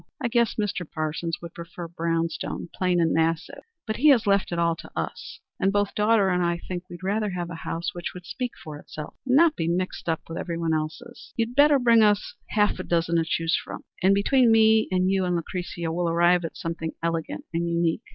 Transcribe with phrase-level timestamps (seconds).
[0.19, 0.83] I guess Mr.
[0.91, 4.89] Parsons would prefer brown stone, plain and massive, but he has left it all to
[4.97, 8.53] us, and both daughter and I think we'd rather have a house which would speak
[8.57, 11.35] for itself, and not be mixed up with everybody else's.
[11.37, 15.23] You'd better bring us half a dozen to choose from, and between me and you
[15.23, 18.01] and Lucretia, we'll arrive at something elegant and unique."